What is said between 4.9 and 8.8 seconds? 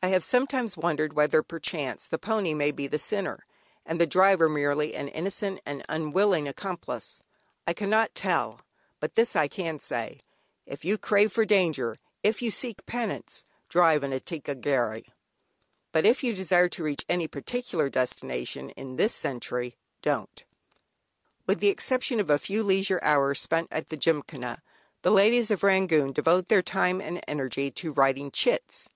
an innocent and unwilling accomplice. I cannot tell.